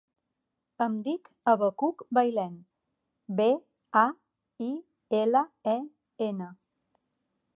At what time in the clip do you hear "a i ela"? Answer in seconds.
4.03-5.43